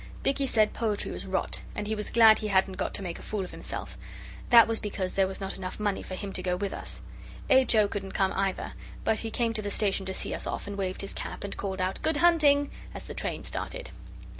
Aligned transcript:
Dicky 0.23 0.47
said 0.47 0.73
poetry 0.73 1.11
was 1.11 1.27
rot 1.27 1.61
and 1.75 1.85
he 1.85 1.93
was 1.93 2.09
glad 2.09 2.39
he 2.39 2.47
hadn't 2.47 2.75
got 2.77 2.95
to 2.95 3.03
make 3.03 3.19
a 3.19 3.21
fool 3.21 3.43
of 3.43 3.51
himself. 3.51 3.99
That 4.49 4.67
was 4.67 4.79
because 4.79 5.13
there 5.13 5.27
was 5.27 5.39
not 5.39 5.57
enough 5.57 5.79
money 5.79 6.01
for 6.01 6.15
him 6.15 6.33
to 6.33 6.41
go 6.41 6.55
with 6.55 6.73
us. 6.73 7.03
H. 7.51 7.75
O. 7.75 7.87
couldn't 7.87 8.13
come 8.13 8.33
either, 8.33 8.73
but 9.03 9.19
he 9.19 9.29
came 9.29 9.53
to 9.53 9.61
the 9.61 9.69
station 9.69 10.07
to 10.07 10.13
see 10.15 10.33
us 10.33 10.47
off, 10.47 10.65
and 10.65 10.75
waved 10.75 11.01
his 11.01 11.13
cap 11.13 11.43
and 11.43 11.55
called 11.55 11.79
out 11.79 12.01
'Good 12.01 12.17
hunting!' 12.17 12.71
as 12.95 13.05
the 13.05 13.13
train 13.13 13.43
started. 13.43 13.91